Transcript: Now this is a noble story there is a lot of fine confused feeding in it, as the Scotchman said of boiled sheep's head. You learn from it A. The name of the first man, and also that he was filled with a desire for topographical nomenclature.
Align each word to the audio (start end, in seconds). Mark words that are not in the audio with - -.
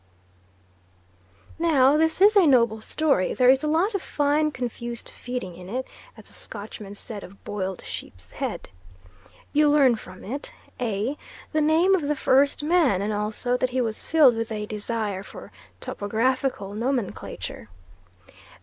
Now 1.59 1.95
this 1.95 2.21
is 2.21 2.35
a 2.35 2.47
noble 2.47 2.81
story 2.81 3.35
there 3.35 3.51
is 3.51 3.63
a 3.63 3.67
lot 3.67 3.93
of 3.93 4.01
fine 4.01 4.49
confused 4.49 5.07
feeding 5.07 5.55
in 5.55 5.69
it, 5.69 5.85
as 6.17 6.25
the 6.25 6.33
Scotchman 6.33 6.95
said 6.95 7.23
of 7.23 7.43
boiled 7.43 7.85
sheep's 7.85 8.31
head. 8.31 8.69
You 9.53 9.69
learn 9.69 9.95
from 9.95 10.23
it 10.23 10.51
A. 10.79 11.19
The 11.51 11.61
name 11.61 11.93
of 11.93 12.01
the 12.01 12.15
first 12.15 12.63
man, 12.63 13.03
and 13.03 13.13
also 13.13 13.55
that 13.57 13.69
he 13.69 13.79
was 13.79 14.03
filled 14.03 14.35
with 14.35 14.51
a 14.51 14.65
desire 14.65 15.21
for 15.21 15.51
topographical 15.79 16.73
nomenclature. 16.73 17.69